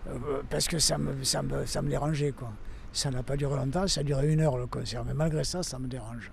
euh, 0.06 0.40
parce 0.49 0.69
que 0.69 0.79
ça 0.79 0.96
me, 0.96 1.25
ça 1.25 1.43
me, 1.43 1.67
ça 1.67 1.82
me 1.82 1.90
dérangeait. 1.90 2.32
Quoi. 2.32 2.50
Ça 2.93 3.11
n'a 3.11 3.23
pas 3.23 3.37
duré 3.37 3.56
longtemps, 3.56 3.87
ça 3.87 4.00
a 4.00 4.05
duré 4.05 4.32
une 4.32 4.40
heure 4.40 4.56
le 4.56 4.67
concert, 4.67 5.05
mais 5.05 5.14
malgré 5.14 5.44
ça, 5.44 5.62
ça 5.62 5.79
me 5.79 5.88
dérange. 5.88 6.31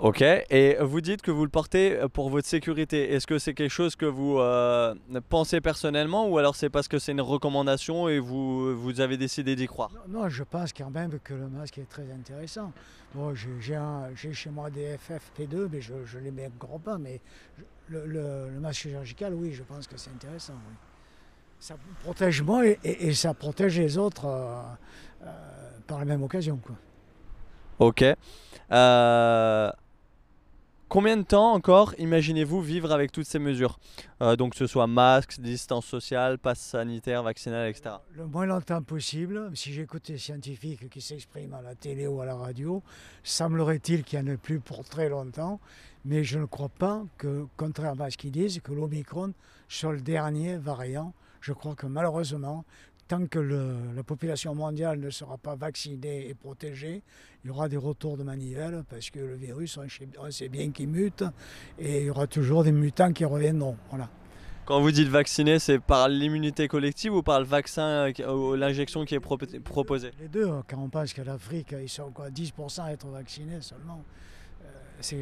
Ok. 0.00 0.22
Et 0.22 0.76
vous 0.80 1.00
dites 1.00 1.22
que 1.22 1.30
vous 1.32 1.42
le 1.44 1.50
portez 1.50 1.96
euh, 1.98 2.08
pour 2.08 2.30
votre 2.30 2.46
sécurité. 2.46 3.12
Est-ce 3.14 3.26
que 3.26 3.38
c'est 3.38 3.52
quelque 3.54 3.70
chose 3.72 3.96
que 3.96 4.06
vous 4.06 4.38
euh, 4.38 4.94
pensez 5.28 5.60
personnellement 5.60 6.28
ou 6.28 6.38
alors 6.38 6.54
c'est 6.54 6.70
parce 6.70 6.86
que 6.86 7.00
c'est 7.00 7.10
une 7.12 7.20
recommandation 7.20 8.08
et 8.08 8.20
vous, 8.20 8.76
vous 8.78 9.00
avez 9.00 9.16
décidé 9.16 9.56
d'y 9.56 9.66
croire? 9.66 9.90
Non, 10.08 10.20
non, 10.22 10.28
je 10.28 10.44
pense 10.44 10.72
quand 10.72 10.90
même 10.90 11.18
que 11.24 11.34
le 11.34 11.48
masque 11.48 11.78
est 11.78 11.88
très 11.88 12.06
intéressant. 12.12 12.72
Bon, 13.14 13.34
j'ai, 13.34 14.32
chez 14.32 14.50
moi 14.50 14.70
des 14.70 14.96
FFP2, 14.96 15.68
mais 15.72 15.80
je 15.80 15.94
ne 15.94 16.22
les 16.22 16.30
mets 16.30 16.46
encore 16.46 16.78
pas. 16.78 16.96
Mais 16.96 17.20
je- 17.58 17.64
le, 17.88 18.06
le- 18.06 18.50
le 18.50 18.60
masque 18.60 18.82
chirurgical, 18.82 19.34
oui, 19.34 19.52
je 19.52 19.62
pense 19.64 19.86
que 19.88 19.96
c'est 19.96 20.10
intéressant. 20.10 20.52
oui. 20.68 20.74
Ça 21.58 21.74
protège 22.04 22.40
moi 22.42 22.64
et, 22.68 22.78
et- 22.84 23.08
et 23.08 23.14
ça 23.14 23.34
protège 23.34 23.76
les 23.80 23.98
autres 23.98 24.26
euh, 24.26 24.62
euh, 25.24 25.26
par 25.88 25.98
la 25.98 26.04
même 26.04 26.22
occasion. 26.22 26.56
Quoi. 26.64 26.76
Ok. 27.80 28.04
Euh, 30.88 30.90
combien 30.90 31.16
de 31.16 31.22
temps 31.22 31.52
encore 31.52 31.94
imaginez-vous 31.98 32.60
vivre 32.62 32.92
avec 32.92 33.12
toutes 33.12 33.26
ces 33.26 33.38
mesures 33.38 33.78
Euh, 34.22 34.36
Donc 34.36 34.52
que 34.52 34.56
ce 34.58 34.66
soit 34.66 34.86
masque, 34.86 35.38
distance 35.40 35.86
sociale, 35.86 36.38
passe 36.38 36.60
sanitaire, 36.60 37.22
vaccinal, 37.22 37.68
etc. 37.68 37.96
Le 38.14 38.26
moins 38.26 38.46
longtemps 38.46 38.82
possible, 38.82 39.50
si 39.54 39.72
j'écoute 39.72 40.08
les 40.08 40.18
scientifiques 40.18 40.88
qui 40.88 41.00
s'expriment 41.00 41.54
à 41.54 41.62
la 41.62 41.74
télé 41.74 42.06
ou 42.06 42.20
à 42.20 42.26
la 42.26 42.34
radio, 42.34 42.82
semblerait-il 43.22 44.02
qu'il 44.04 44.20
n'y 44.20 44.30
en 44.30 44.32
ait 44.34 44.36
plus 44.38 44.60
pour 44.60 44.84
très 44.84 45.08
longtemps, 45.08 45.60
mais 46.04 46.24
je 46.24 46.38
ne 46.38 46.46
crois 46.46 46.70
pas 46.70 47.02
que, 47.18 47.46
contrairement 47.56 48.04
à 48.04 48.10
ce 48.10 48.16
qu'ils 48.16 48.32
disent, 48.32 48.60
que 48.60 48.72
l'Omicron 48.72 49.32
soit 49.68 49.92
le 49.92 50.00
dernier 50.00 50.56
variant. 50.56 51.12
Je 51.40 51.52
crois 51.52 51.74
que 51.76 51.86
malheureusement, 51.86 52.64
tant 53.08 53.26
que 53.26 53.38
le- 53.38 53.74
la 53.96 54.02
population 54.02 54.54
mondiale 54.54 55.00
ne 55.00 55.10
sera 55.10 55.38
pas 55.38 55.56
vaccinée 55.56 56.28
et 56.28 56.34
protégée, 56.34 57.02
il 57.42 57.48
y 57.48 57.50
aura 57.50 57.68
des 57.68 57.76
retours 57.78 58.16
de 58.18 58.22
manivelle 58.22 58.84
parce 58.88 59.10
que 59.10 59.18
le 59.18 59.34
virus, 59.34 59.78
on 59.78 60.30
sait- 60.30 60.48
bien 60.48 60.70
qu'il 60.70 60.88
mute 60.88 61.24
et 61.78 62.00
il 62.02 62.06
y 62.06 62.10
aura 62.10 62.26
toujours 62.26 62.64
des 62.64 62.72
mutants 62.72 63.12
qui 63.12 63.24
reviendront. 63.24 63.76
Voilà. 63.88 64.08
Quand 64.66 64.82
vous 64.82 64.90
dites 64.92 65.08
vacciné, 65.08 65.58
c'est 65.58 65.78
par 65.78 66.08
l'immunité 66.10 66.68
collective 66.68 67.14
ou 67.14 67.22
par 67.22 67.40
le 67.40 67.46
vaccin, 67.46 68.12
euh, 68.20 68.32
ou 68.34 68.54
l'injection 68.54 69.06
qui 69.06 69.14
est 69.14 69.18
propo- 69.18 69.58
proposée? 69.60 70.10
Les 70.20 70.28
deux, 70.28 70.46
hein, 70.46 70.62
quand 70.68 70.76
on 70.76 70.90
pense 70.90 71.14
que 71.14 71.22
l'Afrique, 71.22 71.74
ils 71.80 71.88
sont 71.88 72.10
quoi, 72.10 72.28
10% 72.30 72.84
à 72.84 72.92
être 72.92 73.06
vaccinés 73.06 73.62
seulement, 73.62 74.04
euh, 74.62 74.68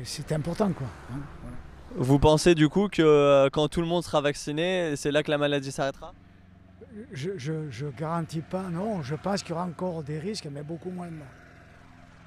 c'est 0.05 0.33
important 0.33 0.73
quoi. 0.73 0.89
hein, 1.13 1.21
voilà. 1.43 1.57
Vous 1.95 2.19
pensez 2.19 2.57
du 2.57 2.69
coup 2.69 2.89
que 2.89 3.01
euh, 3.03 3.49
quand 3.53 3.69
tout 3.69 3.81
le 3.81 3.87
monde 3.87 4.03
sera 4.03 4.21
vacciné, 4.21 4.97
c'est 4.97 5.13
là 5.13 5.23
que 5.23 5.31
la 5.31 5.39
maladie 5.39 5.71
s'arrêtera? 5.71 6.13
Je, 7.13 7.31
je 7.71 7.87
garantis 7.87 8.41
pas, 8.41 8.69
non, 8.71 9.03
je 9.03 9.15
pense 9.17 9.43
qu'il 9.43 9.51
y 9.51 9.53
aura 9.53 9.65
encore 9.67 10.03
des 10.03 10.19
risques, 10.19 10.49
mais 10.51 10.63
beaucoup 10.63 10.91
moins. 10.91 11.09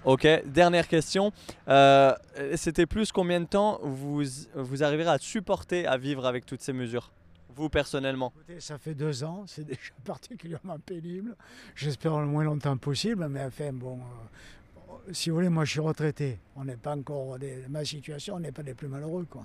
Ok, 0.06 0.26
dernière 0.46 0.88
question. 0.88 1.32
Euh, 1.68 2.14
C'était 2.56 2.86
plus 2.86 3.12
combien 3.12 3.42
de 3.42 3.46
temps 3.46 3.80
vous, 3.84 4.24
vous 4.56 4.84
arriverez 4.84 5.10
à 5.10 5.18
supporter 5.18 5.86
à 5.88 5.98
vivre 5.98 6.26
avec 6.26 6.46
toutes 6.46 6.62
ces 6.62 6.72
mesures 6.74 7.12
Vous 7.56 7.68
personnellement? 7.70 8.32
Écoutez, 8.38 8.60
ça 8.62 8.78
fait 8.78 8.94
deux 8.96 9.24
ans, 9.24 9.44
c'est 9.48 9.64
déjà 9.68 9.92
particulièrement 10.06 10.78
pénible. 10.80 11.36
J'espère 11.76 12.20
le 12.20 12.28
moins 12.28 12.44
longtemps 12.46 12.78
possible, 12.78 13.28
mais 13.28 13.44
enfin 13.44 13.74
bon, 13.74 13.98
euh, 13.98 15.12
si 15.12 15.30
vous 15.30 15.36
voulez, 15.38 15.50
moi 15.50 15.66
je 15.66 15.72
suis 15.72 15.80
retraité. 15.82 16.40
On 16.56 16.64
n'est 16.64 16.78
pas 16.78 16.96
encore, 16.96 17.38
des- 17.38 17.66
ma 17.70 17.84
situation, 17.84 18.36
on 18.36 18.40
n'est 18.40 18.52
pas 18.54 18.64
les 18.64 18.74
plus 18.76 18.88
malheureux 18.88 19.26
quoi. 19.30 19.44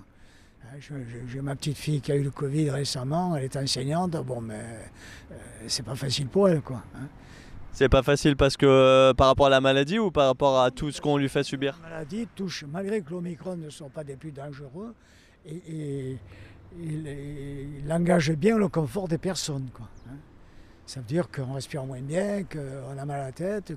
Je- 0.79 0.93
J'ai 1.27 1.41
ma 1.41 1.55
petite 1.55 1.77
fille 1.77 2.01
qui 2.01 2.11
a 2.11 2.15
eu 2.15 2.23
le 2.23 2.31
Covid 2.31 2.69
récemment, 2.69 3.35
elle 3.35 3.45
est 3.45 3.55
enseignante, 3.55 4.11
bon 4.25 4.41
mais 4.41 4.59
euh, 5.31 5.35
c'est 5.67 5.83
pas 5.85 5.95
facile 5.95 6.27
pour 6.27 6.49
elle 6.49 6.61
quoi. 6.61 6.83
hein. 6.95 7.07
C'est 7.71 7.87
pas 7.89 8.03
facile 8.03 8.35
parce 8.35 8.57
que 8.57 8.65
euh, 8.65 9.13
par 9.13 9.27
rapport 9.27 9.45
à 9.47 9.49
la 9.49 9.61
maladie 9.61 9.99
ou 9.99 10.11
par 10.11 10.27
rapport 10.27 10.61
à 10.61 10.71
tout 10.71 10.91
ce 10.91 10.99
qu'on 11.01 11.17
lui 11.17 11.29
fait 11.29 11.43
subir? 11.43 11.79
La 11.83 11.89
maladie 11.89 12.27
touche, 12.35 12.65
malgré 12.69 13.01
que 13.01 13.11
l'Omicron 13.11 13.55
ne 13.57 13.69
soit 13.69 13.89
pas 13.89 14.03
des 14.03 14.15
plus 14.15 14.31
dangereux, 14.31 14.93
et, 15.45 15.55
et- 15.67 16.17
il, 16.77 17.07
il 17.85 17.91
engage 17.93 18.31
bien 18.33 18.57
le 18.57 18.67
confort 18.67 19.07
des 19.07 19.17
personnes. 19.17 19.69
Quoi, 19.73 19.87
hein. 20.09 20.15
Ça 20.85 20.99
veut 20.99 21.05
dire 21.05 21.29
qu'on 21.31 21.53
respire 21.53 21.85
moins 21.85 22.01
bien, 22.01 22.43
qu'on 22.43 22.97
a 22.97 23.05
mal 23.05 23.19
à 23.21 23.25
la 23.25 23.31
tête, 23.31 23.73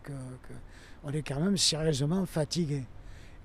qu'on 1.03 1.11
est 1.13 1.23
quand 1.23 1.39
même 1.41 1.57
sérieusement 1.57 2.27
fatigué. 2.27 2.83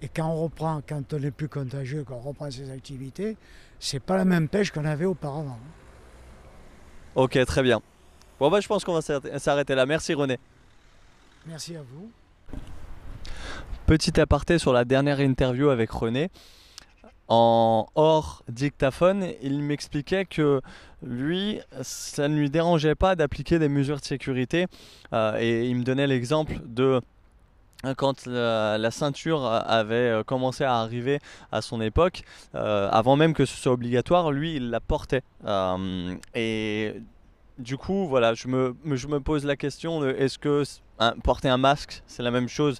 Et 0.03 0.09
quand 0.13 0.27
on 0.27 0.43
reprend, 0.43 0.81
quand 0.87 1.13
on 1.13 1.19
n'est 1.19 1.31
plus 1.31 1.47
contagieux, 1.47 2.03
qu'on 2.03 2.19
reprend 2.19 2.51
ses 2.51 2.69
activités, 2.69 3.37
c'est 3.79 4.01
pas 4.01 4.17
la 4.17 4.25
même 4.25 4.49
pêche 4.49 4.69
qu'on 4.69 4.83
avait 4.83 5.05
auparavant. 5.05 5.57
Ok, 7.15 7.39
très 7.45 7.63
bien. 7.63 7.81
Bon, 8.37 8.51
bah, 8.51 8.59
je 8.59 8.67
pense 8.67 8.83
qu'on 8.83 8.99
va 8.99 9.39
s'arrêter 9.39 9.75
là. 9.75 9.85
Merci 9.85 10.13
René. 10.13 10.39
Merci 11.47 11.77
à 11.77 11.81
vous. 11.81 12.11
Petit 13.85 14.19
aparté 14.19 14.59
sur 14.59 14.73
la 14.73 14.83
dernière 14.83 15.21
interview 15.21 15.69
avec 15.69 15.89
René. 15.91 16.29
En 17.29 17.87
hors 17.95 18.43
dictaphone, 18.49 19.27
il 19.41 19.63
m'expliquait 19.63 20.25
que 20.25 20.59
lui, 21.01 21.61
ça 21.81 22.27
ne 22.27 22.37
lui 22.37 22.49
dérangeait 22.49 22.95
pas 22.95 23.15
d'appliquer 23.15 23.57
des 23.57 23.69
mesures 23.69 24.01
de 24.01 24.05
sécurité. 24.05 24.67
Euh, 25.13 25.37
et 25.39 25.69
il 25.69 25.77
me 25.77 25.83
donnait 25.83 26.07
l'exemple 26.07 26.55
de 26.65 26.99
quand 27.97 28.25
la, 28.25 28.91
ceinture 28.91 29.45
avait 29.45 29.95
euh, 29.95 30.23
commencé 30.23 30.63
à 30.63 30.75
arriver 30.75 31.19
à 31.51 31.61
son 31.61 31.81
époque, 31.81 32.23
euh, 32.55 32.89
avant 32.91 33.15
même 33.15 33.33
que 33.33 33.45
ce 33.45 33.55
soit 33.57 33.73
obligatoire, 33.73 34.31
lui, 34.31 34.55
il 34.55 34.69
la 34.69 34.79
portait. 34.79 35.23
et 36.35 36.95
du 37.59 37.77
coup, 37.77 38.07
voilà, 38.07 38.33
je 38.33 38.47
me, 38.47 38.75
je 38.91 39.07
me 39.07 39.19
pose 39.19 39.45
la 39.45 39.55
question 39.55 40.03
est-ce 40.05 40.39
que 40.39 40.63
porter 41.23 41.49
un 41.49 41.57
masque, 41.57 42.01
c'est 42.07 42.23
la 42.23 42.31
même 42.31 42.47
chose 42.47 42.79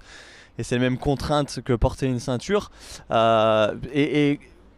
et 0.58 0.62
c'est 0.62 0.76
les 0.76 0.80
mêmes 0.80 0.98
contraintes 0.98 1.60
que 1.62 1.72
porter 1.72 2.06
une 2.06 2.20
ceinture? 2.20 2.70
Euh, 3.10 3.74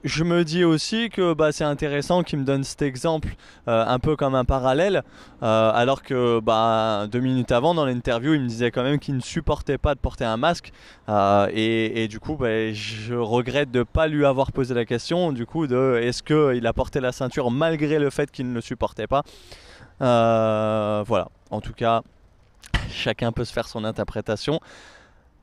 je 0.06 0.22
me 0.22 0.44
dis 0.44 0.62
aussi 0.62 1.10
que 1.10 1.34
bah, 1.34 1.50
c'est 1.50 1.64
intéressant 1.64 2.22
qu'il 2.22 2.38
me 2.38 2.44
donne 2.44 2.62
cet 2.62 2.80
exemple 2.80 3.34
euh, 3.66 3.84
un 3.84 3.98
peu 3.98 4.14
comme 4.14 4.36
un 4.36 4.44
parallèle, 4.44 5.02
euh, 5.42 5.72
alors 5.74 6.04
que 6.04 6.38
bah, 6.38 7.08
deux 7.10 7.18
minutes 7.18 7.50
avant 7.50 7.74
dans 7.74 7.84
l'interview, 7.84 8.32
il 8.34 8.42
me 8.42 8.46
disait 8.46 8.70
quand 8.70 8.84
même 8.84 9.00
qu'il 9.00 9.16
ne 9.16 9.20
supportait 9.20 9.78
pas 9.78 9.96
de 9.96 10.00
porter 10.00 10.24
un 10.24 10.36
masque. 10.36 10.72
Et, 11.08 12.06
du 12.08 12.20
coup, 12.20 12.36
bah, 12.36 12.72
je 12.72 13.14
regrette 13.14 13.72
de 13.72 13.80
ne 13.80 13.84
pas 13.84 14.06
lui 14.06 14.24
avoir 14.24 14.52
posé 14.52 14.74
la 14.74 14.84
question, 14.84 15.32
du 15.32 15.44
coup, 15.44 15.66
de 15.66 15.98
est-ce 16.00 16.22
qu'il 16.22 16.64
a 16.66 16.72
porté 16.72 17.00
la 17.00 17.10
ceinture 17.10 17.50
malgré 17.50 17.98
le 17.98 18.10
fait 18.10 18.30
qu'il 18.30 18.48
ne 18.48 18.54
le 18.54 18.60
supportait 18.60 19.08
pas. 19.08 19.24
voilà, 19.98 21.28
en 21.50 21.60
tout 21.60 21.74
cas, 21.74 22.02
chacun 22.90 23.32
peut 23.32 23.44
se 23.44 23.52
faire 23.52 23.66
son 23.66 23.82
interprétation 23.82 24.60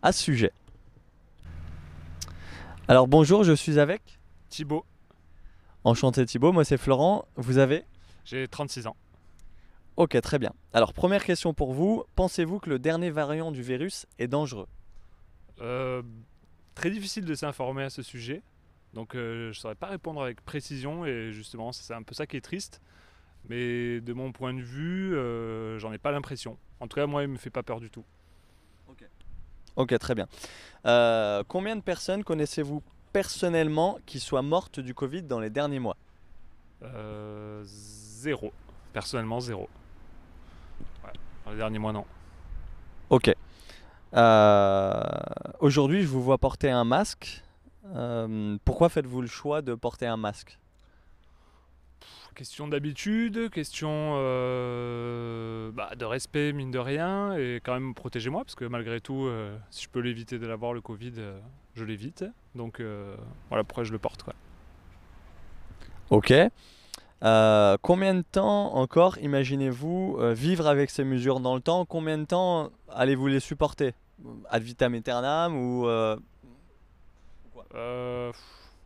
à 0.01 0.13
ce 0.13 0.23
sujet. 0.23 0.53
Alors 2.87 3.07
bonjour, 3.07 3.43
je 3.43 3.53
suis 3.53 3.77
avec 3.79 4.19
Thibaut. 4.53 4.85
Enchanté 5.83 6.23
Thibaut, 6.27 6.51
moi 6.51 6.63
c'est 6.63 6.77
Florent. 6.77 7.25
Vous 7.37 7.57
avez 7.57 7.85
J'ai 8.23 8.47
36 8.47 8.85
ans. 8.85 8.95
Ok, 9.95 10.19
très 10.21 10.37
bien. 10.37 10.53
Alors 10.73 10.93
première 10.93 11.25
question 11.25 11.55
pour 11.55 11.73
vous, 11.73 12.03
pensez-vous 12.15 12.59
que 12.59 12.69
le 12.69 12.77
dernier 12.77 13.09
variant 13.09 13.51
du 13.51 13.63
virus 13.63 14.05
est 14.19 14.27
dangereux? 14.27 14.67
Euh, 15.59 16.03
Très 16.75 16.91
difficile 16.91 17.25
de 17.25 17.33
s'informer 17.33 17.81
à 17.83 17.89
ce 17.89 18.03
sujet. 18.03 18.43
Donc 18.93 19.15
euh, 19.15 19.45
je 19.45 19.57
ne 19.57 19.61
saurais 19.61 19.75
pas 19.75 19.87
répondre 19.87 20.21
avec 20.21 20.39
précision 20.41 21.03
et 21.03 21.31
justement 21.31 21.71
c'est 21.71 21.91
un 21.93 22.03
peu 22.03 22.13
ça 22.13 22.27
qui 22.27 22.37
est 22.37 22.41
triste. 22.41 22.79
Mais 23.49 24.01
de 24.01 24.13
mon 24.13 24.31
point 24.31 24.53
de 24.53 24.61
vue, 24.61 25.15
euh, 25.15 25.79
j'en 25.79 25.91
ai 25.91 25.97
pas 25.97 26.11
l'impression. 26.11 26.59
En 26.79 26.87
tout 26.87 26.95
cas, 26.95 27.07
moi, 27.07 27.23
il 27.23 27.27
me 27.29 27.37
fait 27.37 27.49
pas 27.49 27.63
peur 27.63 27.79
du 27.79 27.89
tout. 27.89 28.05
Ok, 29.75 29.97
très 29.97 30.13
bien. 30.13 30.27
Combien 31.47 31.75
de 31.75 31.81
personnes 31.81 32.23
connaissez-vous 32.23 32.83
personnellement 33.13 33.99
qui 34.05 34.19
soient 34.19 34.41
mortes 34.41 34.79
du 34.79 34.93
Covid 34.93 35.23
dans 35.23 35.39
les 35.39 35.49
derniers 35.49 35.79
mois 35.79 35.95
euh, 36.83 37.63
Zéro. 37.65 38.51
Personnellement, 38.91 39.39
zéro. 39.39 39.69
Dans 41.45 41.51
les 41.51 41.57
derniers 41.57 41.79
mois, 41.79 41.93
non. 41.93 42.05
Ok. 43.09 43.33
Euh, 44.13 45.01
aujourd'hui, 45.59 46.03
je 46.03 46.07
vous 46.07 46.21
vois 46.21 46.37
porter 46.37 46.69
un 46.69 46.83
masque. 46.83 47.43
pourquoi 48.65 48.89
faites-vous 48.89 49.21
le 49.21 49.27
choix 49.27 49.61
de 49.61 49.75
porter 49.75 50.07
un 50.07 50.17
masque? 50.17 50.57
Question 52.35 52.67
d'habitude, 52.67 53.51
question 53.51 54.13
euh, 54.15 55.71
bah, 55.71 55.91
de 55.95 56.05
respect, 56.05 56.51
mine 56.51 56.71
de 56.71 56.79
rien, 56.79 57.35
et 57.37 57.61
quand 57.63 57.73
même 57.73 57.93
protéger-moi, 57.93 58.43
parce 58.43 58.55
que 58.55 58.65
malgré 58.65 59.01
tout, 59.01 59.25
euh, 59.25 59.55
si 59.69 59.83
je 59.83 59.89
peux 59.89 59.99
l'éviter 59.99 60.39
de 60.39 60.47
l'avoir, 60.47 60.73
le 60.73 60.81
Covid, 60.81 61.13
euh, 61.17 61.39
je 61.75 61.83
l'évite. 61.83 62.25
Donc 62.55 62.81
voilà 63.49 63.63
pourquoi 63.63 63.83
je 63.83 63.91
le 63.91 63.99
porte. 63.99 64.23
Quoi. 64.23 64.33
Ok. 66.09 66.33
combien 67.81 68.15
de 68.15 68.23
temps 68.23 68.75
encore 68.75 69.17
imaginez-vous 69.19 70.19
vivre 70.33 70.67
avec 70.67 70.89
ces 70.89 71.03
mesures 71.03 71.39
dans 71.39 71.55
le 71.55 71.61
temps? 71.61 71.85
Combien 71.85 72.17
de 72.17 72.25
temps 72.25 72.71
allez-vous 72.89 73.27
les 73.27 73.39
supporter? 73.39 73.93
Ad 74.49 74.63
vitam 74.63 74.93
aeternam 74.93 75.55
ou 75.55 75.87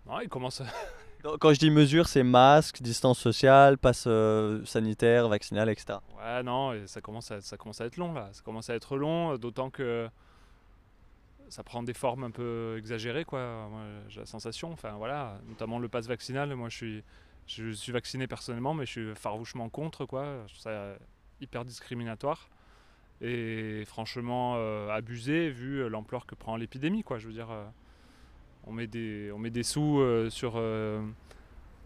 non, 0.07 0.21
il 0.21 0.29
commence 0.29 0.61
à... 0.61 0.65
Quand 1.39 1.53
je 1.53 1.59
dis 1.59 1.71
mesures, 1.71 2.07
c'est 2.07 2.23
masque, 2.23 2.81
distance 2.81 3.19
sociale, 3.19 3.77
passe 3.77 4.05
euh, 4.07 4.63
sanitaire, 4.65 5.27
vaccinal, 5.27 5.69
etc. 5.69 5.99
Ouais, 6.17 6.43
non, 6.43 6.73
ça 6.85 7.01
commence, 7.01 7.31
à, 7.31 7.41
ça 7.41 7.57
commence 7.57 7.81
à 7.81 7.85
être 7.85 7.97
long 7.97 8.13
là. 8.13 8.29
Ça 8.31 8.41
commence 8.43 8.69
à 8.69 8.75
être 8.75 8.97
long, 8.97 9.37
d'autant 9.37 9.69
que 9.69 10.09
ça 11.49 11.63
prend 11.63 11.83
des 11.83 11.93
formes 11.93 12.23
un 12.23 12.31
peu 12.31 12.75
exagérées, 12.77 13.25
quoi. 13.25 13.69
j'ai 14.09 14.21
la 14.21 14.25
sensation, 14.25 14.71
enfin 14.71 14.91
voilà, 14.93 15.39
notamment 15.47 15.79
le 15.79 15.87
passe 15.87 16.07
vaccinal. 16.07 16.53
Moi, 16.55 16.69
je 16.69 16.75
suis, 16.75 17.03
je 17.47 17.71
suis 17.71 17.91
vacciné 17.91 18.27
personnellement, 18.27 18.73
mais 18.73 18.85
je 18.85 18.91
suis 18.91 19.15
farouchement 19.15 19.69
contre, 19.69 20.05
quoi. 20.05 20.45
Je 20.47 20.59
ça 20.59 20.95
hyper 21.39 21.65
discriminatoire 21.65 22.49
et 23.21 23.83
franchement 23.85 24.55
euh, 24.57 24.89
abusé 24.89 25.49
vu 25.49 25.87
l'ampleur 25.89 26.25
que 26.25 26.35
prend 26.35 26.55
l'épidémie, 26.55 27.03
quoi. 27.03 27.17
Je 27.17 27.27
veux 27.27 27.33
dire. 27.33 27.51
Euh, 27.51 27.65
on 28.67 28.73
met 28.73 28.87
des, 28.87 29.31
on 29.33 29.37
met 29.37 29.49
des 29.49 29.63
sous 29.63 29.99
euh, 29.99 30.29
sur, 30.29 30.53
euh, 30.55 31.01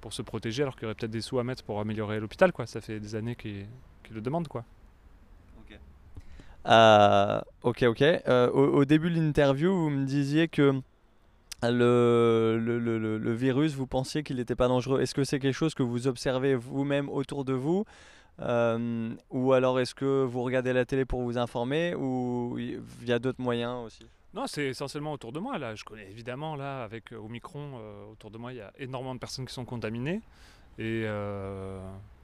pour 0.01 0.13
se 0.13 0.21
protéger 0.21 0.63
alors 0.63 0.75
qu'il 0.75 0.83
y 0.83 0.85
aurait 0.85 0.95
peut-être 0.95 1.11
des 1.11 1.21
sous 1.21 1.39
à 1.39 1.43
mettre 1.43 1.63
pour 1.63 1.79
améliorer 1.79 2.19
l'hôpital. 2.19 2.51
Quoi. 2.51 2.65
Ça 2.65 2.81
fait 2.81 2.99
des 2.99 3.15
années 3.15 3.35
qu'ils 3.35 3.67
le 4.11 4.21
demandent. 4.21 4.47
Quoi. 4.47 4.65
Ok, 5.59 5.79
euh, 6.67 7.41
ok. 7.63 7.83
ok. 7.83 8.03
Au, 8.53 8.85
début 8.85 9.11
de 9.11 9.19
l'interview, 9.19 9.73
vous 9.73 9.89
me 9.89 10.05
disiez 10.05 10.47
que 10.47 10.81
le, 11.63 12.59
le, 12.59 12.79
le, 12.79 13.17
le 13.17 13.33
virus, 13.33 13.75
vous 13.75 13.87
pensiez 13.87 14.23
qu'il 14.23 14.37
n'était 14.37 14.55
pas 14.55 14.67
dangereux. 14.67 15.01
Est-ce 15.01 15.13
que 15.13 15.23
c'est 15.23 15.39
quelque 15.39 15.55
chose 15.55 15.75
que 15.75 15.83
vous 15.83 16.07
observez 16.07 16.55
vous-même 16.55 17.09
autour 17.09 17.45
de 17.45 17.53
vous 17.53 17.85
ou 18.39 19.53
alors 19.53 19.79
est-ce 19.79 19.93
que 19.93 20.23
vous 20.23 20.41
regardez 20.41 20.73
la 20.73 20.83
télé 20.83 21.05
pour 21.05 21.21
vous 21.21 21.37
informer 21.37 21.93
ou 21.93 22.57
il 22.57 22.81
y 23.07 23.13
a 23.13 23.19
d'autres 23.19 23.41
moyens 23.41 23.85
aussi? 23.85 24.07
Non, 24.33 24.47
c'est 24.47 24.67
essentiellement 24.67 25.11
autour 25.11 25.33
de 25.33 25.39
moi. 25.39 25.57
Là, 25.57 25.75
je 25.75 25.83
connais 25.83 26.09
évidemment 26.09 26.55
là 26.55 26.83
avec 26.83 27.11
euh, 27.11 27.17
Omicron 27.17 27.73
euh, 27.75 28.11
autour 28.11 28.31
de 28.31 28.37
moi, 28.37 28.53
il 28.53 28.57
y 28.57 28.61
a 28.61 28.71
énormément 28.79 29.13
de 29.13 29.19
personnes 29.19 29.45
qui 29.45 29.53
sont 29.53 29.65
contaminées 29.65 30.21
et 30.77 31.03
euh, 31.05 31.81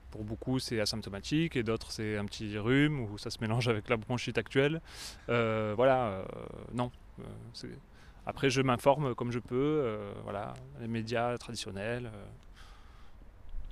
pour 0.09 0.23
beaucoup 0.23 0.57
c'est 0.57 0.79
asymptomatique 0.79 1.57
et 1.57 1.63
d'autres 1.63 1.91
c'est 1.91 2.15
un 2.15 2.23
petit 2.23 2.57
rhume 2.57 3.01
ou 3.01 3.17
ça 3.17 3.29
se 3.29 3.39
mélange 3.41 3.67
avec 3.67 3.89
la 3.89 3.97
bronchite 3.97 4.37
actuelle. 4.37 4.81
voilà, 5.27 6.23
non. 6.73 6.91
après, 8.25 8.49
je 8.49 8.61
m'informe 8.61 9.13
comme 9.15 9.31
je 9.31 9.39
peux. 9.39 9.99
voilà, 10.23 10.53
les 10.79 10.87
médias 10.87 11.37
traditionnels. 11.37 12.09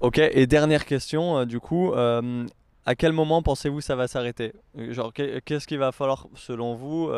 Ok. 0.02 0.18
Et 0.18 0.46
dernière 0.46 0.86
question, 0.86 1.46
du 1.46 1.62
coup. 1.62 1.94
à 1.96 2.96
quel 2.96 3.14
moment 3.14 3.42
pensez-vous 3.42 3.80
ça 3.80 3.96
va 3.96 4.10
s'arrêter? 4.10 4.52
Genre, 4.76 5.14
qu'est-ce 5.14 5.66
qu'il 5.66 5.80
va 5.80 5.94
falloir, 5.94 6.28
selon 6.36 6.76
vous, 6.76 7.10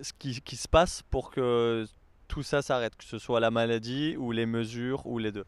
ce 0.00 0.12
qui, 0.12 0.56
se 0.56 0.68
passe 0.68 1.02
pour 1.10 1.30
que 1.30 1.86
tout 2.28 2.42
ça 2.42 2.62
s'arrête, 2.62 2.96
que 2.96 3.04
ce 3.04 3.18
soit 3.18 3.40
la 3.40 3.50
maladie 3.50 4.16
ou 4.16 4.32
les 4.32 4.46
mesures 4.46 5.06
ou 5.06 5.18
les 5.18 5.32
deux 5.32 5.44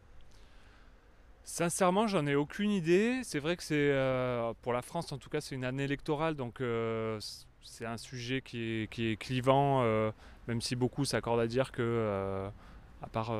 Sincèrement, 1.43 2.07
j'en 2.07 2.27
ai 2.27 2.35
aucune 2.35 2.71
idée. 2.71 3.21
C'est 3.23 3.39
vrai 3.39 3.55
que 3.55 3.63
c'est 3.63 3.75
euh, 3.75 4.53
pour 4.61 4.73
la 4.73 4.81
France, 4.81 5.11
en 5.11 5.17
tout 5.17 5.29
cas, 5.29 5.39
c'est 5.39 5.55
une 5.55 5.63
année 5.63 5.83
électorale, 5.83 6.35
donc 6.35 6.59
euh, 6.59 7.19
c'est 7.63 7.85
un 7.85 7.97
sujet 7.97 8.41
qui 8.41 8.61
est, 8.61 8.91
qui 8.91 9.07
est 9.07 9.15
clivant, 9.15 9.81
euh, 9.83 10.11
même 10.47 10.61
si 10.61 10.75
beaucoup 10.75 11.05
s'accordent 11.05 11.39
à 11.39 11.47
dire 11.47 11.71
que, 11.71 12.49
à 13.01 13.07
part 13.07 13.33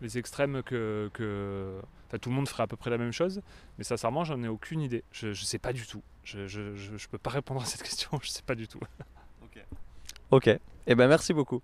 les 0.00 0.18
extrêmes, 0.18 0.62
que, 0.62 1.10
que 1.14 1.80
tout 2.18 2.28
le 2.28 2.34
monde 2.34 2.48
ferait 2.48 2.62
à 2.62 2.66
peu 2.66 2.76
près 2.76 2.90
la 2.90 2.98
même 2.98 3.12
chose. 3.12 3.40
Mais 3.78 3.84
sincèrement, 3.84 4.24
j'en 4.24 4.42
ai 4.42 4.48
aucune 4.48 4.80
idée. 4.80 5.04
Je 5.12 5.28
ne 5.28 5.34
sais 5.34 5.58
pas 5.58 5.72
du 5.72 5.86
tout. 5.86 6.02
Je 6.24 6.38
ne 6.40 7.08
peux 7.10 7.18
pas 7.18 7.30
répondre 7.30 7.62
à 7.62 7.64
cette 7.64 7.82
question. 7.88 8.10
Je 8.22 8.28
ne 8.28 8.32
sais 8.32 8.42
pas 8.42 8.54
du 8.54 8.68
tout. 8.68 8.80
Ok. 10.30 10.46
Eh 10.86 10.94
ben 10.94 11.08
merci 11.08 11.32
beaucoup. 11.32 11.62